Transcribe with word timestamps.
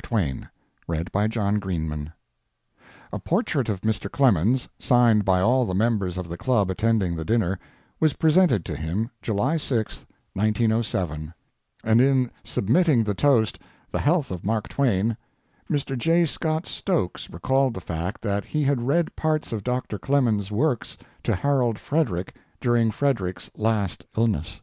THE 0.00 0.04
SAVAGE 0.06 1.10
CLUB 1.10 1.60
DINNER 1.60 2.14
A 3.12 3.18
portrait 3.18 3.68
of 3.68 3.80
Mr. 3.80 4.08
Clemens, 4.08 4.68
signed 4.78 5.24
by 5.24 5.40
all 5.40 5.66
the 5.66 5.74
members 5.74 6.16
of 6.16 6.28
the 6.28 6.36
club 6.36 6.70
attending 6.70 7.16
the 7.16 7.24
dinner, 7.24 7.58
was 7.98 8.12
presented 8.12 8.64
to 8.66 8.76
him, 8.76 9.10
July 9.20 9.56
6, 9.56 10.06
1907, 10.34 11.34
and 11.82 12.00
in 12.00 12.30
submitting 12.44 13.02
the 13.02 13.14
toast 13.14 13.58
"The 13.90 13.98
Health 13.98 14.30
of 14.30 14.44
Mark 14.44 14.68
Twain" 14.68 15.16
Mr. 15.68 15.98
J. 15.98 16.24
Scott 16.26 16.64
Stokes 16.68 17.28
recalled 17.28 17.74
the 17.74 17.80
fact 17.80 18.22
that 18.22 18.44
he 18.44 18.62
had 18.62 18.82
read 18.86 19.16
parts 19.16 19.52
of 19.52 19.64
Doctor 19.64 19.98
Clemens's 19.98 20.52
works 20.52 20.96
to 21.24 21.34
Harold 21.34 21.76
Frederic 21.76 22.36
during 22.60 22.92
Frederic's 22.92 23.50
last 23.56 24.06
illness. 24.16 24.62